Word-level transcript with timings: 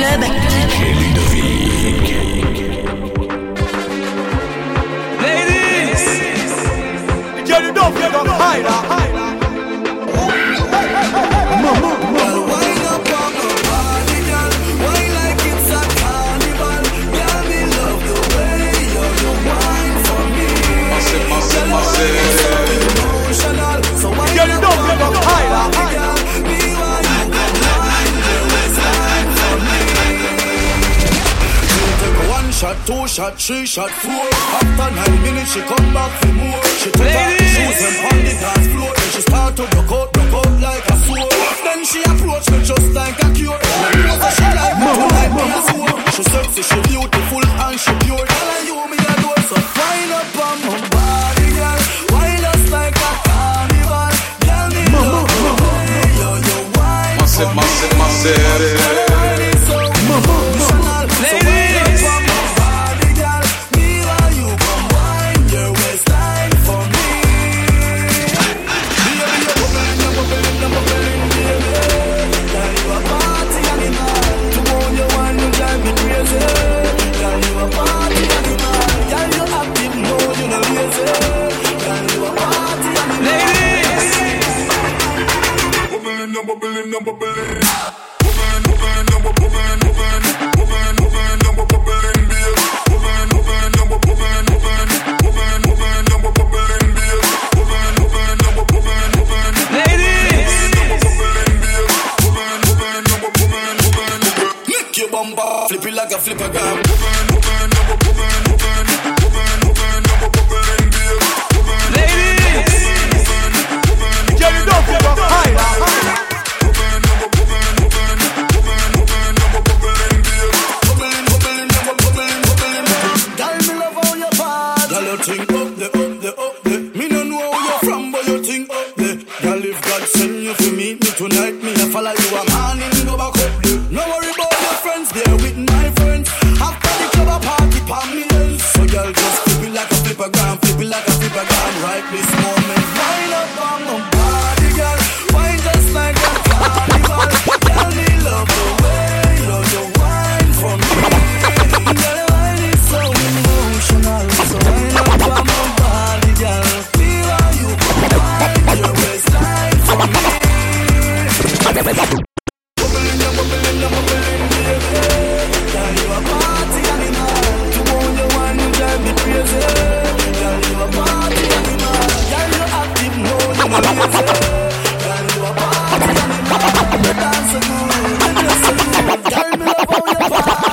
club. 0.00 0.20
Ladies, 0.80 1.79
shot, 33.10 33.40
three 33.40 33.66
shot, 33.66 33.90
four. 33.90 34.12
After 34.12 34.94
nine 34.94 35.22
minutes, 35.22 35.52
she 35.52 35.60
come 35.62 35.92
back 35.92 36.12
for 36.20 36.32
more. 36.32 36.62
She 36.80 36.90
off 36.90 37.29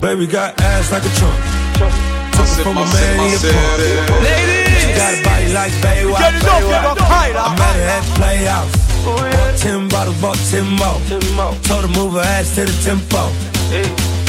Baby 0.00 0.26
got 0.26 0.58
ass 0.62 0.92
like 0.92 1.04
a 1.04 1.12
trunk. 1.18 1.36
Took 2.32 2.48
from 2.64 2.78
a 2.78 2.84
man 2.88 3.20
in 3.20 3.36
pump. 3.36 3.78
Ladies, 4.24 4.96
Got 4.96 5.12
a 5.12 5.22
body 5.24 5.52
like 5.52 5.72
Baywatch. 5.84 6.18
get 6.20 6.34
it 6.36 6.44
up, 6.44 6.62
get 6.62 6.84
I 7.36 7.52
met 7.58 7.76
her 7.76 7.88
at 7.92 8.04
the. 8.16 8.64
Oh, 9.04 9.16
bought 9.20 9.58
ten 9.58 9.88
bottles, 9.88 10.20
bought 10.22 10.38
ten 10.48 10.64
more. 10.78 11.52
Told 11.64 11.84
her 11.84 11.92
move 12.00 12.14
her 12.14 12.20
ass 12.20 12.54
to 12.54 12.64
the 12.64 12.72
tempo. 12.82 13.28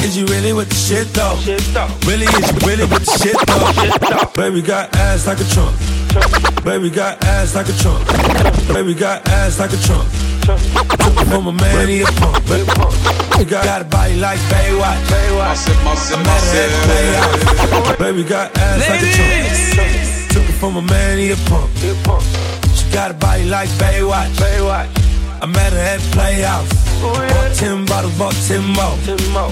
Is 0.04 0.18
you 0.18 0.26
really 0.26 0.52
with 0.52 0.68
the 0.68 0.76
shit 0.76 1.08
though? 1.14 1.38
Really, 2.06 2.26
is 2.26 2.52
you 2.52 2.68
really 2.68 2.86
with 2.86 3.06
the 3.06 3.12
shit 3.24 3.38
though? 3.48 4.42
Baby 4.42 4.62
got 4.62 4.94
ass 4.96 5.26
like 5.26 5.40
a 5.40 5.46
trunk. 5.54 5.76
Baby 6.64 6.90
got 6.90 7.24
ass 7.24 7.56
like 7.56 7.70
a 7.70 7.74
trunk. 7.74 8.06
Baby 8.68 8.94
got 8.94 9.28
ass 9.30 9.60
like 9.60 9.72
a 9.72 9.78
trunk. 9.78 10.08
Took 10.42 11.16
it 11.16 11.28
from 11.28 11.48
a 11.48 11.52
man, 11.52 11.88
he 11.88 12.02
a 12.02 12.06
pump. 12.06 12.46
Baby 12.48 12.66
got, 13.50 13.82
a 13.82 13.86
body 13.86 14.16
like 14.16 14.40
Baywatch. 14.52 15.02
I 16.12 16.18
met 16.24 16.44
her 16.44 16.64
at 16.64 16.72
playhouse. 16.88 17.98
Baby 18.00 18.24
got 18.24 18.58
ass 18.58 18.90
like 18.90 19.02
a 19.02 19.10
trunk. 19.16 20.32
Took 20.32 20.50
it 20.50 20.58
from 20.60 20.78
a 20.78 20.82
man, 20.82 21.18
he 21.18 21.32
a 21.32 21.36
pump. 21.48 21.70
She 22.76 22.92
got 22.92 23.12
a 23.12 23.14
body 23.14 23.46
like 23.46 23.70
Baywatch. 23.70 24.40
I 25.42 25.46
met 25.46 25.74
her 25.74 25.80
at 25.80 26.00
playhouse. 26.12 26.70
Bought 27.02 27.56
ten 27.56 27.86
bottles, 27.86 28.18
bought 28.18 28.36
ten 28.48 28.64
more. 28.74 28.98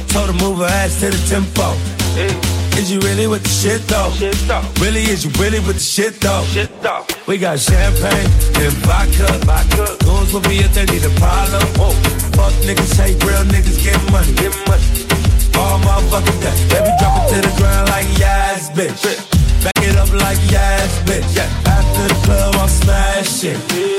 Told 0.10 0.28
her 0.28 0.34
move 0.34 0.60
her 0.60 0.66
ass 0.66 1.00
to 1.00 1.10
the 1.12 1.18
tempo. 1.30 2.65
Is 2.78 2.91
you 2.91 3.00
really 3.00 3.28
with 3.28 3.44
the 3.44 3.50
shit 3.50 3.81
though? 3.88 4.12
Really, 4.84 5.03
is 5.03 5.24
you 5.24 5.31
really 5.41 5.59
with 5.59 5.78
the 5.78 5.88
shit 5.96 6.19
though? 6.19 6.44
We 7.28 7.38
got 7.38 7.59
champagne 7.59 8.30
and 8.62 8.74
vodka. 8.84 9.97
Goons 10.03 10.34
with 10.34 10.47
me 10.47 10.59
if 10.59 10.74
they 10.74 10.85
need 10.85 11.03
a 11.03 11.09
problem. 11.18 11.62
Fuck 12.35 12.53
niggas, 12.68 12.96
hate 13.00 13.24
real 13.24 13.44
niggas, 13.46 13.80
get 13.84 13.97
money. 14.12 14.35
All 15.58 15.80
motherfucking 15.80 16.40
day. 16.44 16.56
Baby, 16.69 16.91
drop 17.00 17.24
it 17.24 17.34
to 17.34 17.41
the 17.47 17.53
ground 17.58 17.90
like 17.90 18.08
yes, 18.19 18.69
bitch. 18.72 19.02
Back 19.64 19.81
it 19.81 19.96
up 19.96 20.12
like 20.12 20.38
yes, 20.52 21.00
bitch. 21.08 21.38
After 21.66 22.08
the 22.08 22.19
club, 22.25 22.56
I'm 22.56 22.69
smashing. 22.69 23.59
We'll 23.72 23.95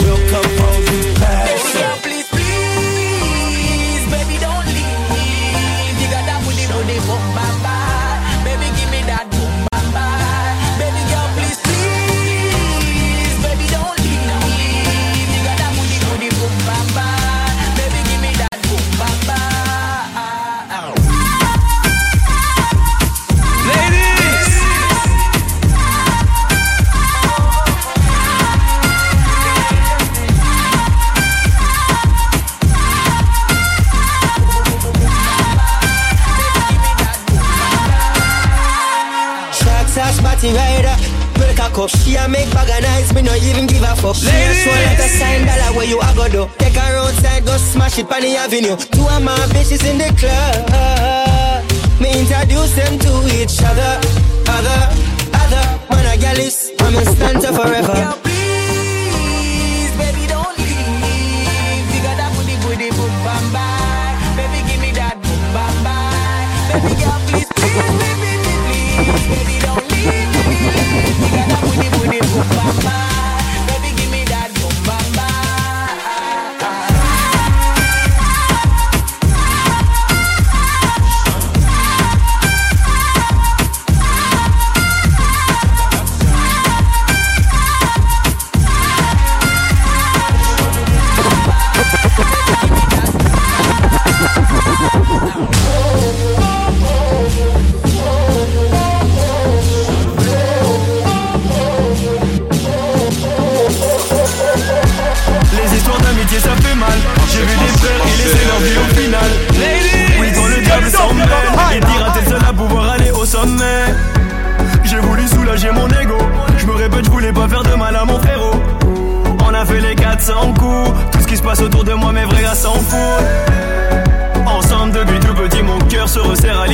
even 44.22 44.33
give 44.33 44.51
a 44.51 44.57
fuck. 44.57 44.57
She 44.57 44.57
a 44.57 44.57
Ladies. 44.57 44.63
swan 44.65 44.80
like 44.89 44.98
a 44.98 45.09
sign 45.09 45.41
dollar 45.47 45.71
where 45.77 45.86
you 45.86 45.98
a 46.01 46.15
go 46.15 46.27
do. 46.28 46.42
Take 46.59 46.74
her 46.77 46.97
outside, 46.97 47.45
go 47.45 47.57
smash 47.57 47.98
it 47.98 48.10
on 48.13 48.21
the 48.22 48.36
avenue. 48.36 48.77
Two 48.77 49.07
of 49.09 49.22
my 49.22 49.36
bitches 49.53 49.84
in 49.89 49.98
the 49.98 50.10
club. 50.16 50.55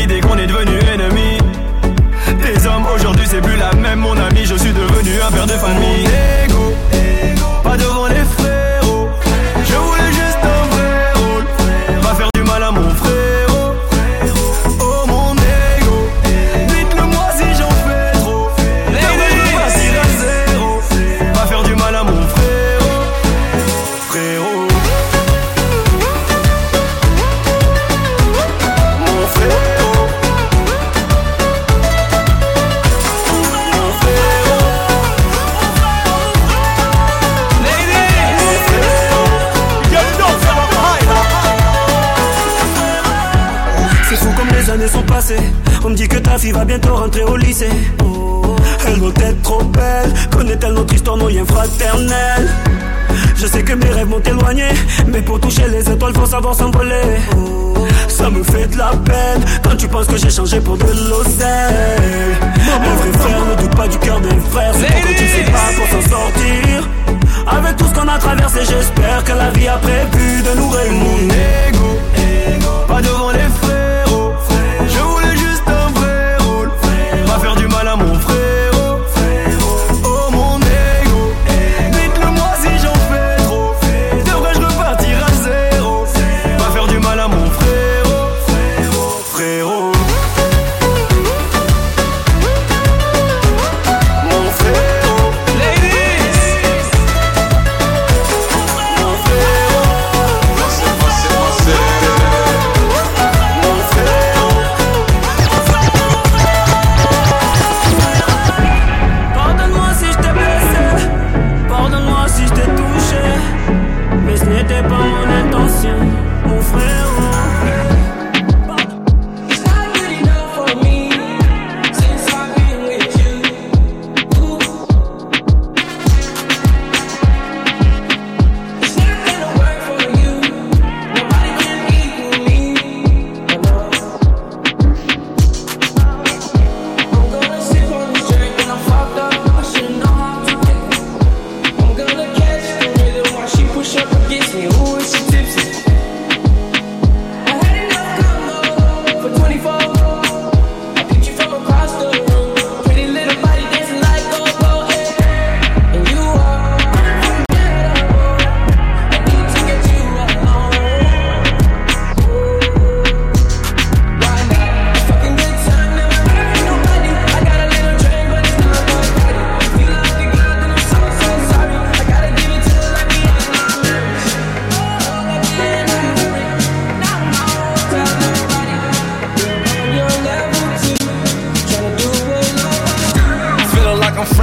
Dès 0.08 0.20
qu'on 0.20 0.36
est 0.36 0.46
devenu 0.46 0.78
ennemi. 0.92 1.38
Des 2.42 2.66
hommes 2.66 2.86
aujourd'hui 2.94 3.24
c'est 3.26 3.40
plus 3.40 3.56
la 3.56 3.72
même 3.74 4.00
mon 4.00 4.16
ami 4.16 4.44
Je 4.44 4.56
suis 4.56 4.72
devenu 4.72 5.20
un 5.26 5.30
père 5.30 5.46
de 5.46 5.52
famille. 5.52 6.06
Pas 7.62 7.76
devant 7.76 8.08
les 8.08 8.24
frais 8.36 8.61
notre 50.82 50.94
histoire 50.94 51.16
nos 51.16 51.28
liens 51.28 51.44
fraternels. 51.46 52.48
Je 53.36 53.46
sais 53.46 53.62
que 53.62 53.72
mes 53.72 53.90
rêves 53.90 54.08
m'ont 54.08 54.20
éloigné, 54.20 54.68
mais 55.06 55.22
pour 55.22 55.38
toucher 55.38 55.68
les 55.68 55.88
étoiles, 55.88 56.12
faut 56.14 56.26
savoir 56.26 56.56
s'envoler. 56.56 57.18
Ça 58.08 58.28
me 58.28 58.42
fait 58.42 58.66
de 58.66 58.78
la 58.78 58.90
peine 59.04 59.42
quand 59.62 59.76
tu 59.76 59.86
penses 59.86 60.08
que 60.08 60.16
j'ai 60.16 60.30
changé 60.30 60.60
pour 60.60 60.76
de 60.76 60.90
l'oseille. 61.08 62.34
Mon 62.84 62.94
vrai 62.96 63.12
frère 63.20 63.44
ne 63.46 63.62
doute 63.62 63.76
pas 63.76 63.86
du 63.86 63.98
cœur 63.98 64.20
des 64.20 64.40
frères, 64.50 64.74
c'est 64.74 64.92
pourquoi 64.92 65.10
tu 65.16 65.24
ne 65.24 65.28
sais 65.28 65.50
pas 65.52 65.68
pour 65.76 65.86
s'en 65.86 66.08
sortir. 66.10 66.88
Avec 67.46 67.76
tout 67.76 67.86
ce 67.86 67.94
qu'on 67.94 68.08
a 68.08 68.18
traversé, 68.18 68.60
j'espère 68.68 69.22
que 69.22 69.32
la 69.32 69.50
vie 69.50 69.68
a 69.68 69.76
prévu 69.76 70.42
de 70.42 70.58
nous 70.58 70.68
réunir. 70.68 71.00
Mon 71.04 71.28
ego, 71.28 72.86
pas 72.88 73.00
devant 73.00 73.30
les 73.30 73.38
frères. 73.62 73.81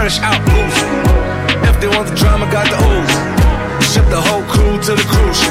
fresh 0.10 0.22
out. 0.22 0.42
If 1.70 1.80
they 1.80 1.88
want 1.88 2.10
the 2.10 2.16
drama, 2.16 2.50
got 2.51 2.66
the 2.70 2.78
ooze. 2.82 3.13
Ship 3.94 4.06
the 4.10 4.22
whole 4.22 4.44
crew 4.44 4.78
to 4.82 4.96
the 4.96 5.06
cruise. 5.06 5.42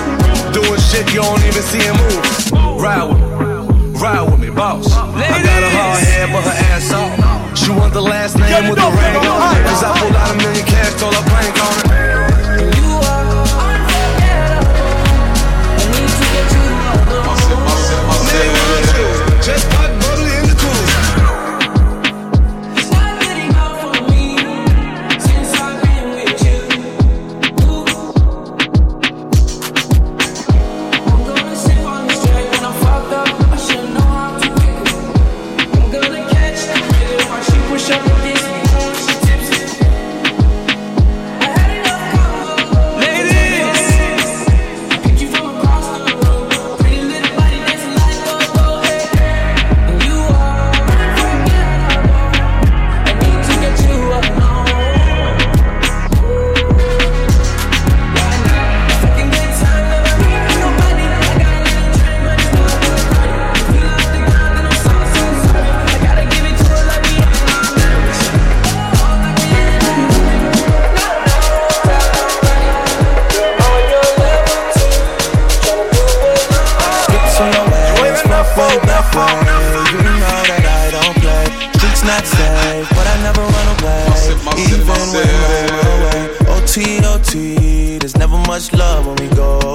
Doing 0.53 0.81
shit 0.81 1.07
you 1.15 1.23
don't 1.23 1.43
even 1.47 1.63
see 1.63 1.79
him 1.79 1.95
move. 1.97 2.83
Ride 2.83 3.05
with 3.05 3.19
me, 3.19 4.01
ride 4.01 4.23
with 4.31 4.41
me, 4.41 4.51
boss. 4.51 4.87
Ladies. 5.15 5.31
I 5.31 5.43
got 5.43 5.63
a 5.63 5.71
hard 5.71 6.01
head, 6.03 6.29
but 6.33 6.43
her 6.43 6.59
ass 6.75 6.93
off. 6.93 7.57
She 7.57 7.71
want 7.71 7.93
the 7.93 8.03
last 8.03 8.39
name 8.39 8.71
with 8.71 8.79
the 8.79 8.91
ring 8.91 9.17
on 9.27 9.57
it. 9.57 9.65
Cause 9.67 9.85
I 9.85 9.99
pulled 9.99 10.17
out 10.17 10.35
a 10.35 10.37
million 10.37 10.67
cash, 10.67 10.95
told 11.01 11.15
her 11.15 11.23
prank 11.31 11.55
on 11.63 12.03
it. 12.03 12.08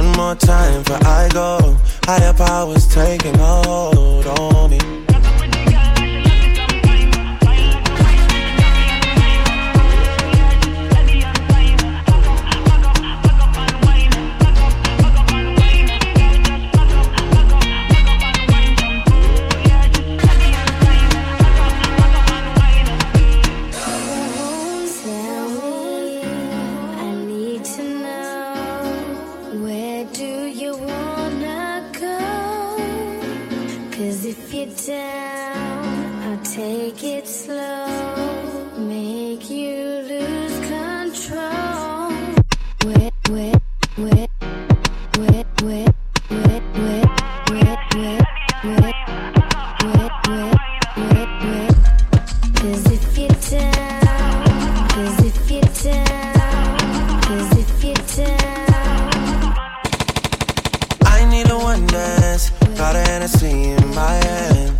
One 0.00 0.12
more 0.12 0.34
time 0.34 0.82
before 0.82 1.06
I 1.06 1.28
go. 1.28 1.76
Higher 2.04 2.32
powers 2.32 2.86
taking 2.86 3.34
hold 3.34 4.26
on 4.28 4.70
me. 4.70 5.09
Got 62.80 62.96
a 62.96 63.00
Hennessy 63.00 63.46
in 63.46 63.94
my 63.94 64.14
hand. 64.14 64.79